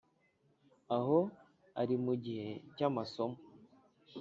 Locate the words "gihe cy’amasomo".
2.23-3.37